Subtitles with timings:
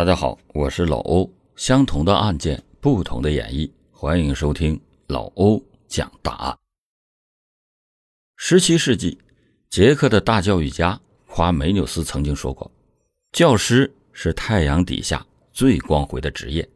[0.00, 1.30] 大家好，我是老欧。
[1.56, 6.56] 相同的案件，不同的演绎，欢迎收听老欧讲大案。
[8.38, 9.18] 十七世纪，
[9.68, 12.72] 捷克的大教育家夸梅纽斯曾经说过
[13.32, 16.66] ：“教师是太阳底下最光辉的职业。”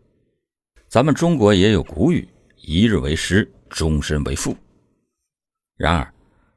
[0.87, 2.29] 咱们中国也有古语
[2.61, 4.55] ：“一日为师，终身为父。”
[5.79, 6.13] 然而，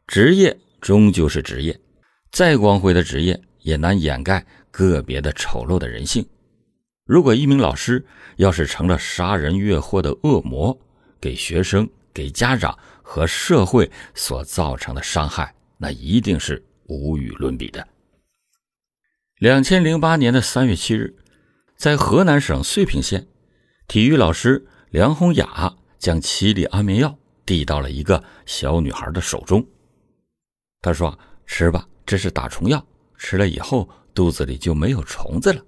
[0.05, 1.79] 职业终究是职业，
[2.29, 6.27] 再光辉的职业也难掩盖个别的丑陋的人性。
[7.07, 8.05] 如果一名老师
[8.35, 10.77] 要是成了杀人越货的恶魔，
[11.21, 17.87] 给学生、给家长和社会所造成的伤害，那一定是无与伦比的。
[19.39, 21.15] 两千零八年的三月七日，
[21.77, 23.25] 在河南省遂平县，
[23.87, 29.65] 体育老师梁红雅将七粒安眠药递到了一个小女孩的手中。
[30.81, 31.17] 他说
[31.47, 32.85] ：“吃吧，这是打虫药，
[33.17, 35.63] 吃了以后肚子里就没有虫子了。”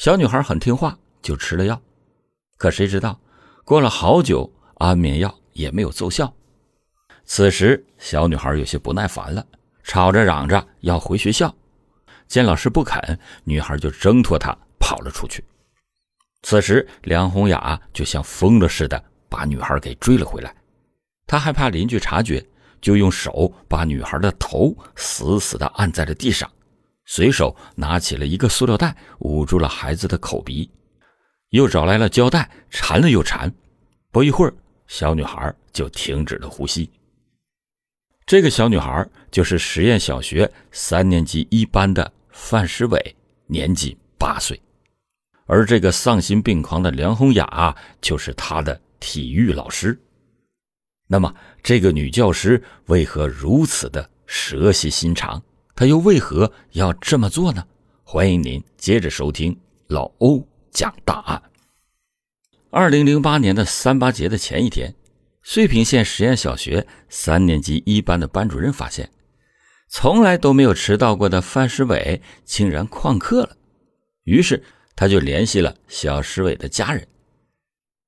[0.00, 1.78] 小女孩很听话，就吃了药。
[2.56, 3.20] 可谁知道，
[3.66, 6.34] 过了好久，安眠药也没有奏效。
[7.26, 9.44] 此时，小女孩有些不耐烦了，
[9.82, 11.54] 吵着嚷着要回学校。
[12.26, 15.44] 见老师不肯，女孩就挣脱他跑了出去。
[16.44, 20.54] 此时，梁红雅就像疯了似的把女孩给追了回来。
[21.26, 22.42] 她害怕邻居察觉，
[22.80, 26.50] 就用手把女孩的头死死地按在了地上。
[27.12, 30.70] 随手拿起了一个塑料袋，捂住了孩子的口鼻，
[31.48, 33.52] 又找来了胶带，缠了又缠。
[34.12, 34.54] 不一会儿，
[34.86, 36.88] 小女孩就停止了呼吸。
[38.24, 43.16] 这个小女孩就是实验小学三年级一班的范诗伟，
[43.48, 44.62] 年仅八岁。
[45.46, 50.00] 而这个丧心病狂的梁红雅，就是她的体育老师。
[51.08, 55.42] 那么，这个女教师为何如此的蛇蝎心肠？
[55.80, 57.66] 他又为何要这么做呢？
[58.04, 61.42] 欢迎您接着收听老欧讲大案。
[62.68, 64.94] 二零零八年的三八节的前一天，
[65.42, 69.10] 遂平县实验小学三年级一班的班主任发现，
[69.88, 73.56] 从来都没有迟到过的范诗伟竟然旷课了。
[74.24, 74.62] 于是
[74.94, 77.08] 他就联系了小石伟的家人。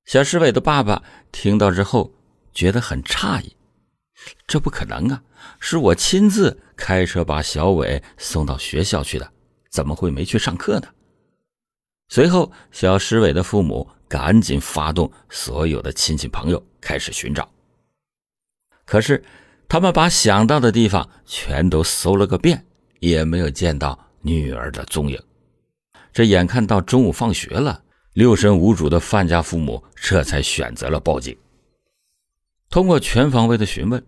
[0.05, 2.13] 小石伟的爸爸听到之后
[2.53, 3.55] 觉得很诧异，
[4.47, 5.21] 这不可能啊！
[5.59, 9.31] 是我亲自开车把小伟送到学校去的，
[9.69, 10.87] 怎么会没去上课呢？
[12.09, 17.49] 随后，小石伟的父母赶紧发动所有的亲戚朋友开始寻找。
[18.85, 19.23] 可是，
[19.67, 22.65] 他们把想到的地方全都搜了个遍，
[22.99, 25.19] 也没有见到女儿的踪影。
[26.11, 31.35] 这眼看到中午放学了，六神无主的范家父母这才选择了报警。
[32.69, 34.05] 通过全方位的询问，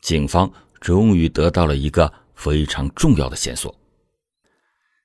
[0.00, 0.52] 警方。
[0.80, 3.74] 终于得到了一个非常重要的线索。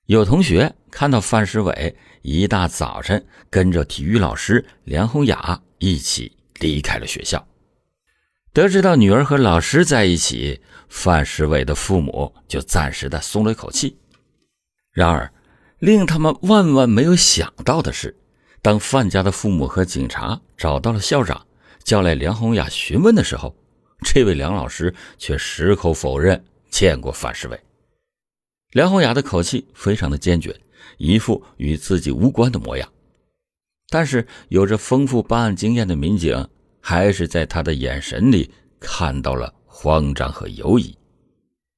[0.05, 7.43] 有同学看到范世伟一大早晨跟着体育老师梁红雅一起离开了学校。
[8.53, 13.97] 得知到女儿和老师在一起，范世伟的父母就暂时的松了一口气。
[14.91, 15.33] 然而，
[15.79, 18.15] 令他们万万没有想到的是，
[18.61, 21.47] 当范家的父母和警察找到了校长，
[21.83, 23.55] 叫来梁红雅询问的时候。
[24.03, 27.59] 这位梁老师却矢口否认见过范世伟。
[28.71, 30.59] 梁红雅的口气非常的坚决，
[30.97, 32.87] 一副与自己无关的模样。
[33.89, 36.47] 但是有着丰富办案经验的民警，
[36.81, 40.97] 还是在他的眼神里看到了慌张和犹疑。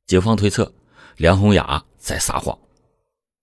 [0.08, 0.74] 警方推测，
[1.18, 2.58] 梁红雅在撒谎。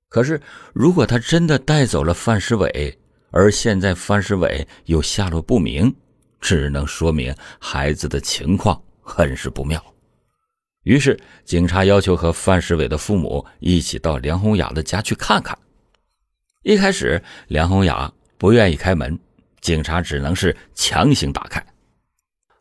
[0.08, 0.40] 可是，
[0.72, 2.98] 如果他真的带走了范世伟，
[3.30, 5.94] 而现在范世伟又下落不明，
[6.42, 9.82] 只能说明孩子的情况很是不妙，
[10.82, 15.56] 于是警察要求和范世伟的父母一起到梁红雅的家去看看。
[16.64, 19.18] 一开始，梁红雅不愿意开门，
[19.60, 21.64] 警察只能是强行打开。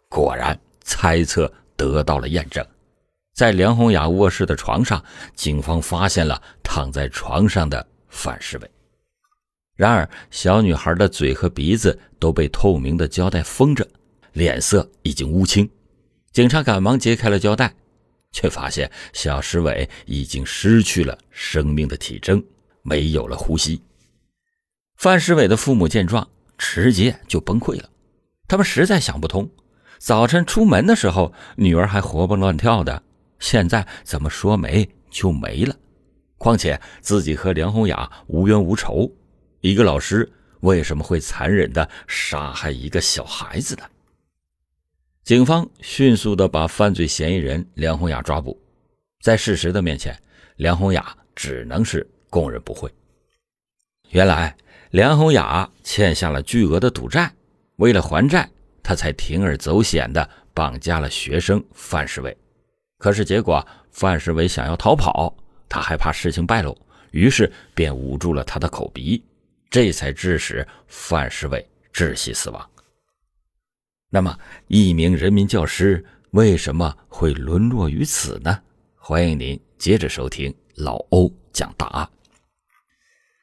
[0.08, 2.66] 果然，猜测得到了验证，
[3.34, 5.04] 在梁红雅卧室的床上，
[5.36, 8.72] 警方发现了躺在床上的范世伟。
[9.82, 13.84] 然而，小女孩的嘴和鼻子都被透明的胶带封着，
[14.34, 15.68] 脸色已经乌青。
[16.32, 17.74] 警察赶忙揭开了胶带，
[18.32, 22.44] 却发现小石伟已经失去了生命的体征，
[22.84, 23.82] 没有了呼吸。
[24.98, 26.30] 范石伟的父母见状，
[26.60, 27.90] 直接就崩溃了。
[28.48, 29.50] 他们实在想不通：
[29.98, 33.02] 早晨出门的时候，女儿还活蹦乱跳的，
[33.40, 35.76] 现在怎么说没就没了？
[36.38, 39.12] 况且自己和梁红雅无冤无仇。
[39.62, 40.28] 一个老师
[40.62, 43.84] 为什么会残忍的杀害一个小孩子呢？
[45.24, 48.60] 警方迅速的把犯罪嫌疑人梁红雅抓捕，
[49.22, 50.20] 在事实的面前，
[50.56, 52.92] 梁红雅只能是供认不讳。
[54.10, 54.58] 原来
[54.90, 57.32] 梁红雅欠下了巨额的赌债，
[57.76, 58.50] 为了还债，
[58.82, 62.36] 他才铤而走险的绑架了学生范世伟。
[62.98, 65.38] 可是结果，范世伟想要逃跑，
[65.70, 66.76] 他害怕事情败露，
[67.12, 69.24] 于是便捂住了他的口鼻，
[69.72, 72.70] 这才致使范世伟窒息死亡。
[74.10, 74.38] 那么，
[74.68, 78.62] 一名人民教师为什么会沦落于此呢？
[78.98, 82.08] 欢迎您接着收听老欧讲大案。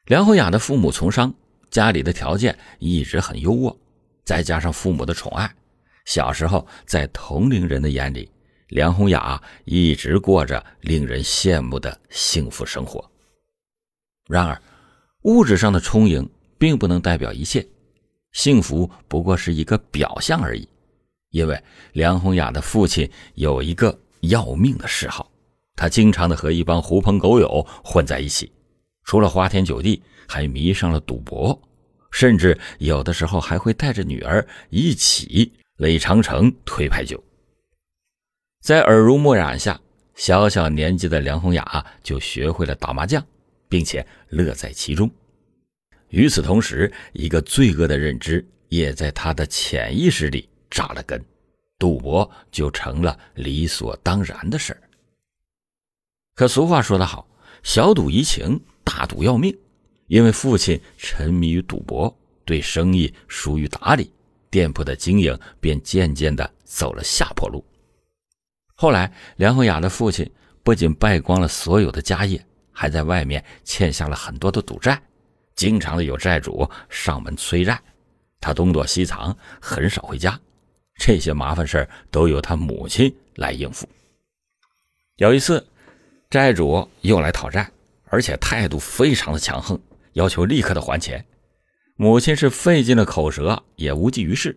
[0.05, 1.33] 梁红雅的父母从商，
[1.71, 3.75] 家里的条件一直很优渥，
[4.23, 5.51] 再加上父母的宠爱，
[6.05, 8.31] 小时候在同龄人的眼里，
[8.69, 13.11] 梁红雅一直过着令人羡慕的幸福生活。
[14.29, 14.61] 然而，
[15.23, 16.29] 物质上的充盈
[16.59, 17.67] 并不能代表一切。
[18.33, 20.69] 幸福不过是一个表象而已，
[21.31, 21.61] 因为
[21.93, 25.31] 梁红雅的父亲有一个要命的嗜好，
[25.75, 28.53] 他经常的和一帮狐朋狗友混在一起，
[29.05, 31.59] 除了花天酒地，还迷上了赌博，
[32.11, 37.23] 甚至有的时候还会带着女儿一起垒长城、推牌九。
[38.61, 39.81] 在耳濡目染下，
[40.15, 43.25] 小小年纪的梁红雅就学会了打麻将，
[43.69, 45.11] 并且乐在其中。
[46.09, 51.23] 与此同时，一个罪恶的认知也在他的潜意识里扎了根，
[51.79, 54.83] 赌博就成了理所当然的事儿。
[56.35, 57.29] 可俗话说得好，
[57.63, 59.57] 小赌怡情，大赌要命。
[60.07, 62.17] 因为父亲沉迷于赌博，
[62.47, 64.11] 对生意疏于打理，
[64.49, 67.63] 店铺的经营便渐渐的走了下坡路。
[68.75, 70.27] 后来，梁红雅的父亲
[70.63, 72.43] 不仅败光了所有的家业，
[72.79, 75.03] 还在外面欠下了很多的赌债。
[75.57, 77.83] 经常的有债主上门催债，
[78.41, 80.41] 他东躲西藏，很少回家。
[80.97, 83.89] 这些麻烦事都由他母亲来应付。
[85.17, 85.67] 有一次，
[86.31, 87.69] 债主又来讨债，
[88.05, 89.77] 而且态度非常的强横，
[90.13, 91.27] 要求立刻的还钱。
[91.97, 94.57] 母亲是费尽了口舌，也无济于事。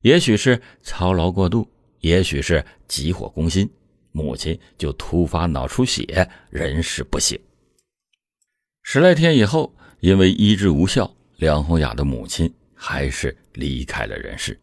[0.00, 1.70] 也许是操劳过度，
[2.00, 3.70] 也许是急火攻心，
[4.12, 7.38] 母亲就突发脑出血，人事不省。
[8.82, 9.74] 十来天以后。
[10.02, 14.60] 因为医治无效，梁红雅的母亲还是离开了人世。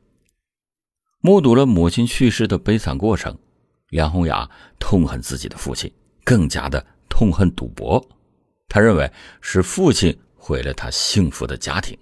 [1.22, 3.34] 目睹了母亲去世的悲惨过程，
[3.88, 4.50] 梁红雅
[4.80, 5.90] 痛恨自己的父亲，
[6.25, 8.06] 更加的痛恨赌博。
[8.68, 9.10] 他认为
[9.40, 11.98] 是父亲毁了他幸福的家庭。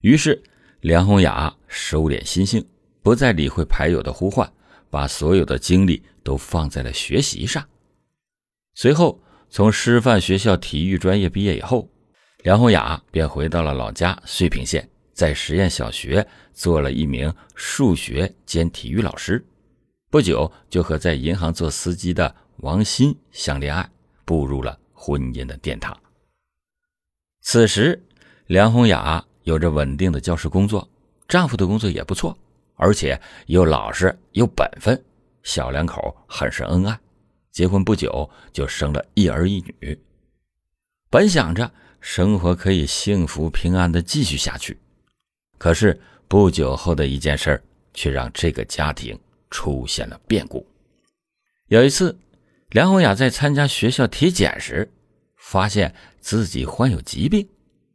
[0.00, 0.42] 于是，
[0.80, 2.66] 梁红雅收敛心性，
[3.02, 4.50] 不再理会牌友的呼唤，
[4.90, 7.66] 把所有的精力都放在了学习上。
[8.74, 9.20] 随后，
[9.50, 11.88] 从师范学校体育专业毕业以后。
[12.44, 19.44] 梁红雅便回到了老家遂平县，在实验小学做了一名数学兼体育老师。
[20.08, 23.90] 不久，就和在银行做司机的王鑫相恋爱，
[24.24, 25.94] 步入了婚姻的殿堂。
[27.42, 28.00] 此时，
[28.46, 30.88] 梁红雅有着稳定的教师工作，
[31.26, 32.38] 丈夫的工作也不错，
[32.78, 35.04] 而且又老实又本分，
[35.42, 36.98] 小两口很是恩爱。
[37.52, 40.00] 结婚不久，就生了一儿一女。
[41.10, 41.70] 本想着。
[42.00, 44.78] 生活可以幸福平安的继续下去，
[45.58, 47.60] 可是不久后的一件事
[47.92, 49.18] 却让这个家庭
[49.50, 50.64] 出现了变故。
[51.66, 52.16] 有一次，
[52.68, 54.88] 梁红雅在参加学校体检时，
[55.36, 57.46] 发现自己患有疾病，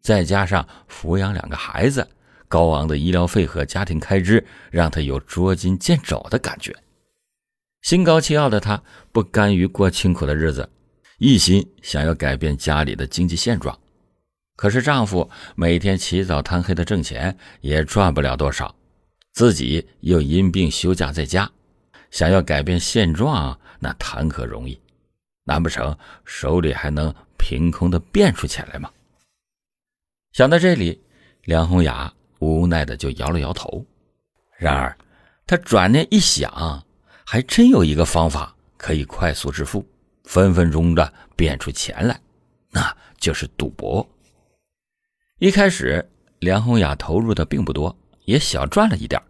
[0.01, 2.05] 再加上抚养两个孩子，
[2.53, 6.71] 高昂的医疗费和家庭开支让她有捉襟见肘的感觉。
[7.81, 8.79] 心高气傲的她
[9.11, 10.69] 不甘于过清苦的日子，
[11.17, 13.75] 一心想要改变家里的经济现状。
[14.55, 18.75] 可是丈夫每天起早贪黑的挣钱，也赚不了多少，
[19.31, 21.49] 自己又因病休假在家，
[22.11, 24.79] 想要改变现状，那谈何容易？
[25.45, 28.91] 难不成手里还能凭空的变出钱来吗？
[30.33, 31.01] 想到这里，
[31.45, 32.13] 梁红雅
[32.43, 33.85] 无奈的就摇了摇头。
[34.57, 34.97] 然而，
[35.47, 36.83] 他转念一想，
[37.25, 39.85] 还真有一个方法可以快速致富，
[40.25, 42.19] 分分钟的变出钱来，
[42.69, 44.07] 那就是赌博。
[45.39, 46.07] 一开始，
[46.39, 47.95] 梁红雅投入的并不多，
[48.25, 49.21] 也小赚了一点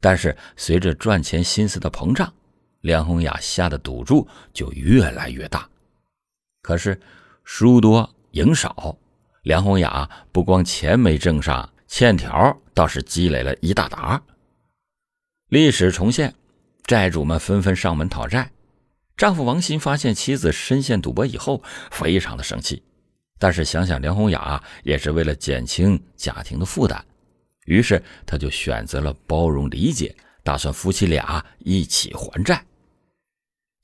[0.00, 2.32] 但是随着赚钱心思的膨胀，
[2.82, 5.68] 梁红雅下的赌注就越来越大。
[6.62, 6.98] 可是
[7.42, 8.96] 输多赢少，
[9.42, 14.20] 梁红雅不光钱没挣上，欠条倒是积累了一大沓。
[15.48, 16.34] 历史重现，
[16.82, 18.50] 债主们纷纷上门讨债。
[19.16, 22.82] 丈夫王鑫发现妻子深陷赌博以后，非常的生气。
[23.38, 27.00] 但是想想梁红雅也是为了减轻家庭的负担，
[27.66, 32.60] 于是他就选择了包容理解，打算夫妻俩一起还债。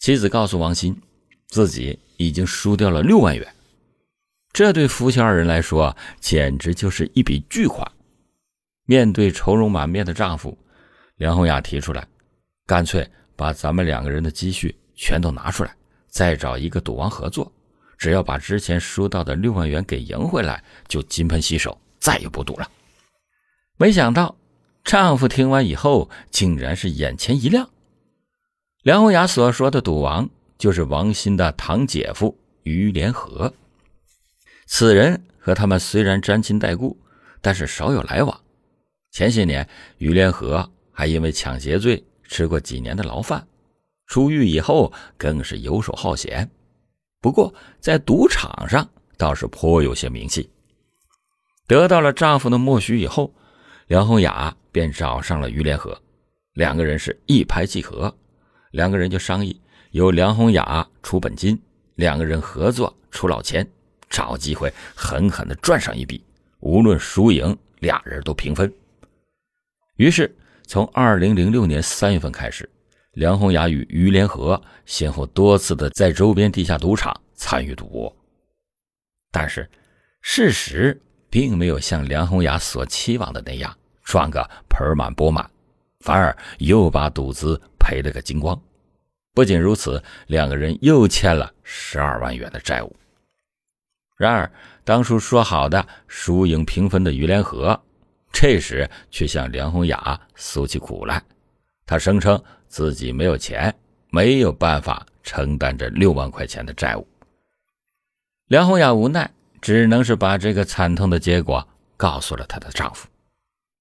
[0.00, 1.00] 妻子告诉王鑫，
[1.46, 3.54] 自己已经输掉了六万元。
[4.52, 7.88] 这对夫妻二人来说简直就是一笔巨款。
[8.90, 10.58] 面对愁容满面的丈夫，
[11.14, 12.04] 梁红雅提出来，
[12.66, 15.72] 干脆把咱们两个人的积蓄全都拿出来，
[16.08, 17.52] 再找一个赌王合作，
[17.96, 22.68] 只要把之前输到的六万元给赢回来，就金盆洗手，再也不赌了。
[23.76, 24.34] 没想到，
[24.82, 27.70] 丈夫听完以后，竟然是眼前一亮。
[28.82, 30.28] 梁红雅所说的赌王，
[30.58, 33.54] 就是王鑫的堂姐夫于连河。
[34.66, 36.98] 此人和他们虽然沾亲带故，
[37.40, 38.40] 但是少有来往。
[39.10, 43.46] 前些年，于连河还因为抢劫罪吃过几年的牢饭，
[44.06, 46.48] 出狱以后更是游手好闲。
[47.20, 50.48] 不过在赌场上倒是颇有些名气。
[51.66, 53.32] 得到了丈夫的默许以后，
[53.88, 56.00] 梁红雅便找上了于连河，
[56.54, 58.12] 两个人是一拍即合。
[58.70, 61.60] 两个人就商议，由梁红雅出本金，
[61.96, 63.68] 两个人合作出老千，
[64.08, 66.24] 找机会狠狠的赚上一笔，
[66.60, 68.72] 无论输赢，俩人都平分。
[70.00, 70.34] 于是，
[70.66, 72.66] 从二零零六年三月份开始，
[73.12, 78.16] 梁红雅与于连河先后多次的在周边地下赌场参与赌博。
[79.30, 79.68] 但是，
[80.22, 85.50] 事实并没有像梁红雅所期望的那样赚个盆满钵满，
[85.98, 88.58] 反而又把赌资赔了个精光。
[89.34, 92.96] 不仅如此，两个人又欠了十二万元的债务。
[94.16, 94.50] 然而，
[94.82, 97.78] 当初说好的输赢平分的于连河。
[98.32, 101.22] 这时却向梁红雅诉起苦来，
[101.84, 103.74] 他声称自己没有钱，
[104.10, 107.06] 没有办法承担这六万块钱的债务。
[108.46, 113.08] 梁红雅无奈，只能是把这个惨痛的结果告诉了她的丈夫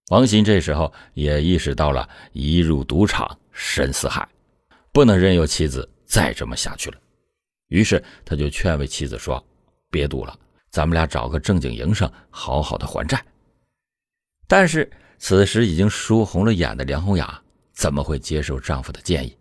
[0.09, 0.43] 王鑫。
[0.43, 4.27] 这时候也意识到了一入赌场深似海，
[4.91, 6.97] 不能任由妻子再这么下去了。
[7.67, 9.43] 于是他就劝慰妻子说
[9.91, 10.37] ：“别赌了，
[10.71, 13.23] 咱们俩找个正经营生，好好的还债。”
[14.49, 14.89] 但是
[15.19, 17.39] 此时已经输红了眼的梁红雅
[17.71, 19.37] 怎么会接受丈夫的建议？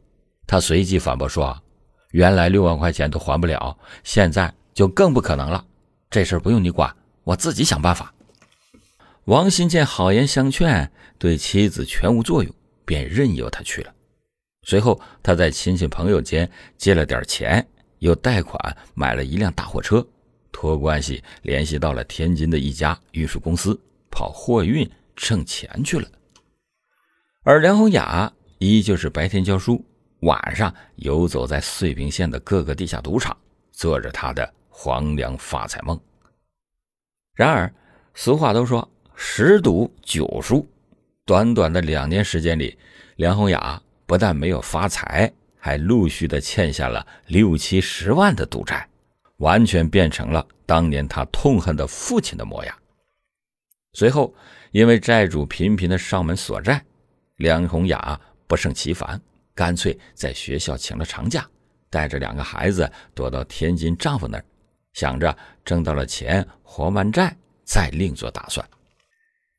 [0.47, 1.59] 她随即反驳说
[2.13, 3.75] ：“原来六万块钱都还不了，
[4.05, 5.65] 现在就更不可能了。
[6.11, 8.13] 这事不用你管，我自己想办法。”
[9.25, 13.95] 王鑫见好言相劝对妻子全无作用，便任由他去了。
[14.65, 17.67] 随后，他在亲戚朋友间借了点钱，
[18.01, 20.07] 又贷款买了一辆大货车，
[20.53, 23.79] 托关系联系到了天津的一家运输公司，
[24.11, 24.91] 跑货运。
[25.21, 26.09] 挣钱去了，
[27.43, 29.85] 而梁红雅依旧是白天教书，
[30.21, 33.37] 晚上游走在遂平县的各个地下赌场，
[33.73, 36.01] 做着她的黄粱发财梦。
[37.35, 37.75] 然而，
[38.15, 40.65] 俗话都说十赌九输，
[41.25, 42.79] 短短的两年时间里，
[43.17, 48.89] 梁红雅不但没有发财，还陆续的欠下了六七十万的赌债，
[49.39, 52.79] 完全变成了当年她痛恨的父亲的模样。
[53.93, 54.35] 随后。
[54.71, 56.85] 因为债主频频的上门索债，
[57.37, 59.19] 梁红雅不胜其烦，
[59.55, 61.49] 干脆在学校请了长假，
[61.89, 64.45] 带着两个孩子躲到天津丈夫那儿，
[64.93, 68.63] 想着挣到了钱还完债再另做打算。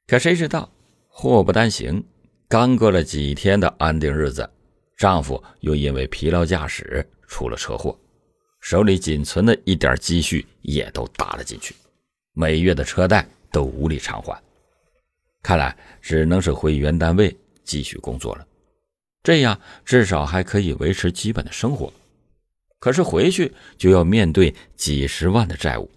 [0.06, 0.72] 可谁知道
[1.08, 2.06] 祸不单行，
[2.48, 4.48] 刚过了几天的安定日子，
[4.96, 8.00] 丈夫又因为疲劳驾驶出了车祸，
[8.62, 11.74] 手里仅存的一点积蓄也都搭了进去，
[12.34, 14.42] 每月的车贷都无力偿还。
[15.42, 18.46] 看来只能是回原单位继续工作了，
[19.24, 21.92] 这样至少还可以维持基本的生活。
[22.80, 25.90] 可是回去就要面对几十万的债务，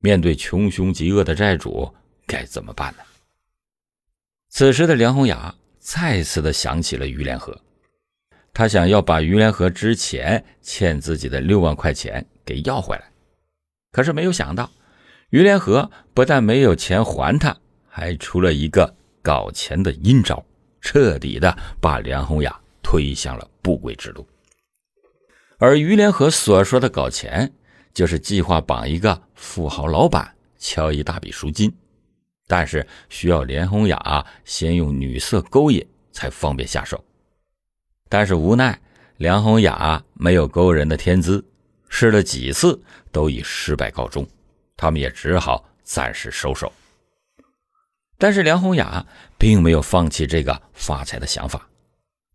[0.00, 1.92] 面对穷凶极恶的债主，
[2.26, 3.02] 该怎么办呢？
[4.48, 7.60] 此时的梁红雅再次的想起了于连河，
[8.52, 13.10] 她想要把于连河之前欠自己的六万块钱给要回来，
[13.90, 14.70] 可是没有想到，
[15.34, 17.56] 于连河不但没有钱还他。
[17.88, 20.44] 还出了一个搞钱的阴招，
[20.80, 24.24] 彻底的把梁红雅推向了不归之路。
[25.58, 27.52] 而于连河所说的搞钱，
[27.92, 31.72] 就是计划绑一个富豪老板，敲一大笔赎金，
[32.46, 37.04] 但是需要梁红雅先用女色勾引才方便下手。
[38.08, 38.80] 但是无奈
[39.16, 41.44] 梁红雅没有勾人的天资，
[41.88, 44.24] 试了几次都以失败告终，
[44.76, 46.72] 他们也只好暂时收手。
[48.16, 49.04] 但是梁红雅
[49.36, 51.68] 并没有放弃这个发财的想法，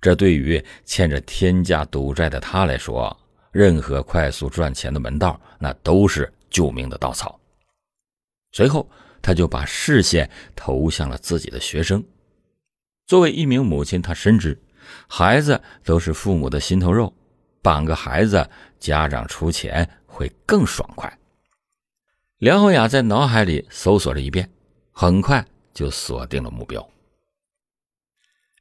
[0.01, 3.17] 这对于欠着天价赌债的她来说，
[3.51, 7.39] 任何快速赚钱的门道那都是救命的稻草。
[8.51, 8.89] 随后，
[9.21, 12.03] 他就把视线投向了自己的学生。
[13.05, 14.57] 作为一名母亲，她深知
[15.07, 17.13] 孩子都是父母的心头肉，
[17.61, 21.18] 绑个孩子，家长出钱会更爽快。
[22.39, 24.49] 梁红雅在脑海里搜索了一遍，
[24.93, 26.89] 很快就锁定了目标。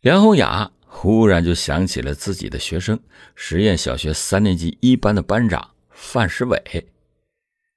[0.01, 2.99] 梁红雅忽然就想起了自己的学生，
[3.37, 6.91] 实验小学三年级一班的班长范石伟。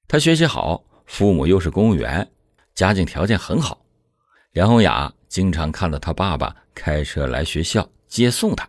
[0.07, 2.27] 他学习好，父母又是公务员，
[2.73, 3.85] 家境条件很好。
[4.53, 8.67] 梁红雅经常看到他爸爸开车来学校接送他。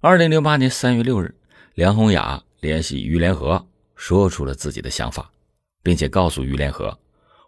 [0.00, 1.34] 二零零八年三月六日，
[1.74, 5.32] 梁红雅联系于连河，说出了自己的想法。
[5.88, 6.94] 并且告诉于连河：“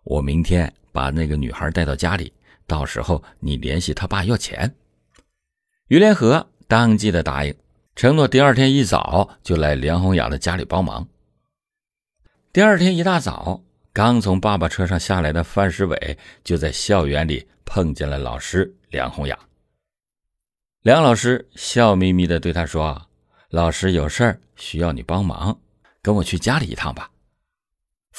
[0.03, 2.33] 我明天把那个女孩带到家里，
[2.67, 4.75] 到时候你联系他爸要钱。”
[5.89, 7.55] 于连河当即的答应，
[7.95, 11.07] 承诺第二天一早就来梁红雅的家里帮忙。
[12.51, 19.39] 第二天一大早，刚从爸爸车上下来的范世伟就在校园里碰见了老师梁红雅。
[20.81, 23.07] 梁老师笑眯眯的对他说
[23.51, 25.61] ：“老师有事儿需要你帮忙，
[26.01, 27.11] 跟我去家里一趟吧。”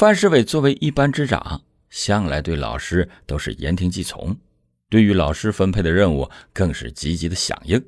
[0.01, 4.36] 范世伟作为一班之长，向来对老师都是言听计从，
[4.89, 7.79] 对于老师分配的任务更是积极的响应，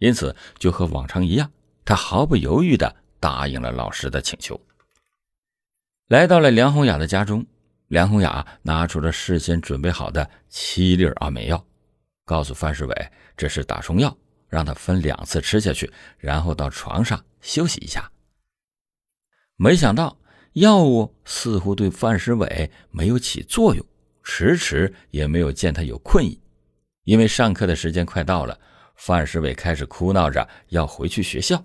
[0.00, 1.50] 因此就和往常一样，
[1.82, 4.60] 他毫不犹豫的答应了老师的请求。
[6.08, 7.46] 来到了梁红雅的家中，
[7.88, 11.64] 梁红雅拿出了事先准备好的七粒安眠药，
[12.26, 14.14] 告诉范世伟这是打虫药，
[14.46, 18.12] 让他分两次吃下去，然后到床上休息一下。
[19.56, 20.19] 没想到。
[20.54, 23.84] 药物似乎对范时伟没有起作用，
[24.24, 26.40] 迟迟也没有见他有困意。
[27.04, 28.58] 因为上课的时间快到了，
[28.96, 31.64] 范时伟开始哭闹着要回去学校。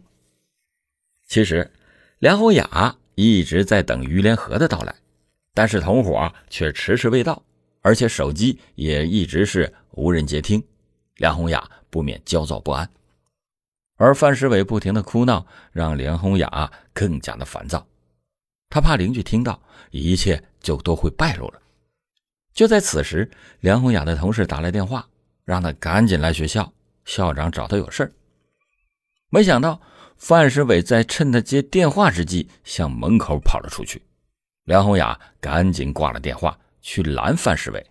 [1.28, 1.72] 其实，
[2.20, 4.96] 梁红雅一直在等于连河的到来，
[5.54, 7.44] 但是同伙却迟迟未到，
[7.82, 10.64] 而且手机也一直是无人接听，
[11.18, 12.88] 梁红雅不免焦躁不安。
[13.98, 17.88] 而范时伟不停的哭闹，让梁红雅更加的烦躁。
[18.76, 19.58] 他怕邻居听到，
[19.92, 21.62] 一切就都会败露了。
[22.54, 25.08] 就在此时，梁红雅的同事打来电话，
[25.46, 26.74] 让他赶紧来学校，
[27.06, 28.14] 校长找他有事
[29.30, 29.80] 没想到
[30.18, 34.02] 范世伟在趁他接电话之际，向门口跑了出去。
[34.66, 37.86] 梁红雅赶紧挂了电话，去拦范世伟。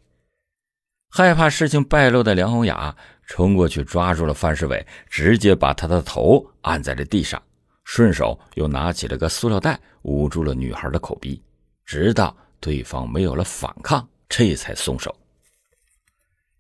[1.09, 7.42] 害怕事情败露的梁红雅冲过去抓住了范世伟，直接把他的头按在了地上。
[7.85, 11.40] 顺手又拿起了个塑料袋捂住了女孩的口鼻，
[11.85, 15.14] 直到对方没有了反抗，这才松手。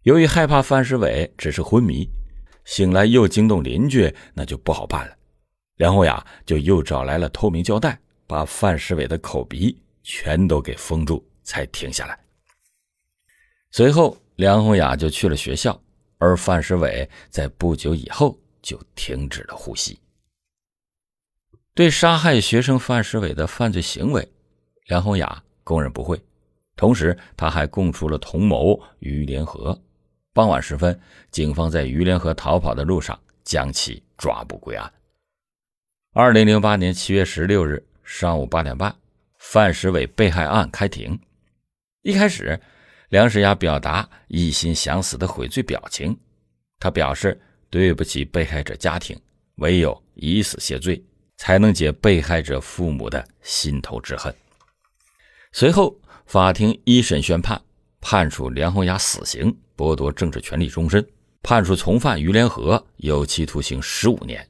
[0.02, 2.06] 由于害怕范世伟只是昏迷，
[2.66, 5.16] 醒来又惊动邻居，那就不好办了。
[5.76, 12.18] 梁红雅就又找来了透明胶带，把范世伟的口鼻全都给封住，才停下来。
[13.70, 15.82] 随后，梁红雅就去了学校，
[16.18, 19.98] 而范世伟在不久以后就停止了呼吸。
[21.74, 24.28] 对杀害学生范世伟的犯罪行为，
[24.86, 26.20] 梁红雅供认不讳，
[26.76, 29.76] 同时他还供出了同谋于连河。
[30.32, 30.96] 傍晚时分，
[31.32, 34.92] 警方在于连河逃跑的路上将其抓捕归案。
[36.12, 38.94] 二零零八年七月十六日上午八点半，
[39.38, 41.18] 范世伟被害案开庭。
[42.02, 42.60] 一开始，
[43.08, 46.16] 梁世雅表达一心想死的悔罪表情，
[46.78, 49.20] 他表示对不起被害者家庭，
[49.56, 51.04] 唯有以死谢罪。
[51.44, 54.34] 才能解被害者父母的心头之恨。
[55.52, 57.60] 随后，法庭一审宣判，
[58.00, 61.06] 判处梁红雅死刑，剥夺政治权利终身，
[61.42, 64.48] 判处从犯于连河有期徒刑十五年。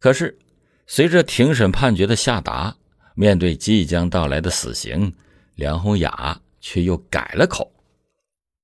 [0.00, 0.38] 可是，
[0.86, 2.74] 随着庭审判决的下达，
[3.14, 5.14] 面对即将到来的死刑，
[5.56, 7.70] 梁红雅却又改了口。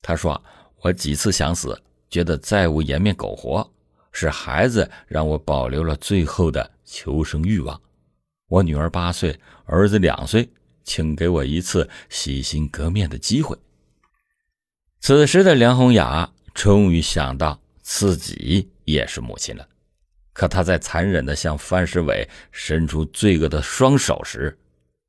[0.01, 0.43] 他说
[0.81, 1.79] ：“我几次想死，
[2.09, 3.71] 觉得再无颜面苟活，
[4.13, 7.81] 是孩子让我保留了最后的。”求生欲望，
[8.49, 10.51] 我女儿八岁，儿子两岁，
[10.83, 13.57] 请给我一次洗心革面的机会。
[14.99, 19.65] 此时的梁红雅终于想到自己也是母亲了，
[20.33, 24.59] 可她在残忍的向范世伟伸出罪恶的双手时，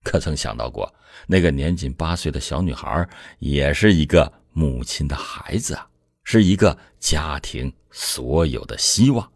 [0.03, 0.93] 可曾想到过
[1.25, 3.09] 那个年仅八岁的小女孩
[3.39, 5.89] 也是一个母亲的孩子啊，
[6.23, 9.31] 是一个家庭所有的希望。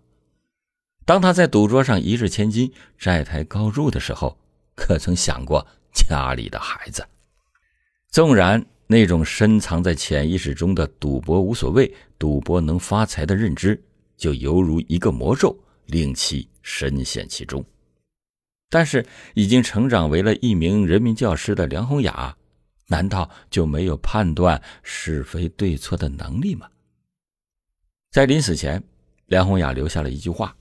[1.06, 4.38] 当他在赌桌上一掷千金、债台高筑的时候，
[4.76, 7.06] 可曾想过家里的孩子？
[8.10, 13.80] 纵然那种深藏在潜意识中的赌博无所谓、赌博能发财的认知，
[14.16, 17.64] 就犹如一个魔咒，令其深陷其中。
[18.70, 22.36] 但是，已经成长为了一名人民教师的梁红雅，
[22.88, 26.68] 难道就没有判断是非对错的能力吗？
[28.16, 28.82] 在临死前，
[29.26, 30.56] 梁红雅留下了一句话。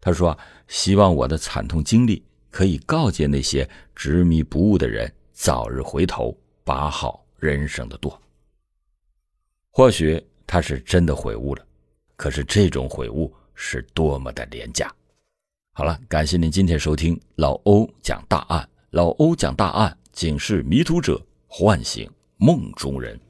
[0.00, 8.16] 她说：“希望我的惨痛经历可以告诫那些执迷不悟的人早日回头，把好人生的舵。
[9.72, 11.66] 或许他是真的悔悟了，
[12.14, 14.88] 可是这种悔悟是多么的廉价。
[15.72, 18.68] 好了，感谢您今天收听老欧讲大案。
[18.90, 23.20] 老欧讲大案，警示迷途者，唤醒梦中人。